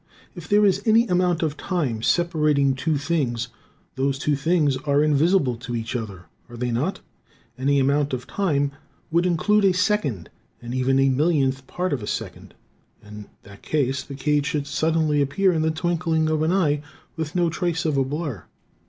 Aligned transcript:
If 0.33 0.49
there 0.49 0.65
is 0.65 0.81
any 0.87 1.05
amount 1.07 1.43
of 1.43 1.55
time 1.57 2.01
separating 2.01 2.73
two 2.73 2.97
things, 2.97 3.49
those 3.93 4.17
two 4.17 4.35
things 4.35 4.75
are 4.77 5.03
invisible 5.03 5.55
to 5.57 5.75
each 5.75 5.95
other, 5.95 6.23
are 6.49 6.57
they 6.57 6.71
not? 6.71 7.01
Any 7.55 7.79
amount 7.79 8.11
of 8.11 8.25
time 8.25 8.71
would 9.11 9.27
include 9.27 9.63
a 9.63 9.73
second, 9.75 10.31
and 10.59 10.73
even 10.73 10.97
a 10.97 11.09
millionth 11.09 11.67
part 11.67 11.93
of 11.93 12.01
a 12.01 12.07
second. 12.07 12.55
In 13.05 13.25
that 13.43 13.61
case, 13.61 14.01
the 14.01 14.15
cage 14.15 14.47
should 14.47 14.65
suddenly 14.65 15.21
appear 15.21 15.53
in 15.53 15.61
the 15.61 15.69
twinkling 15.69 16.29
of 16.31 16.41
an 16.41 16.51
eye, 16.51 16.81
with 17.15 17.35
no 17.35 17.51
trace 17.51 17.85
of 17.85 17.95
a 17.95 18.03
blur. 18.03 18.45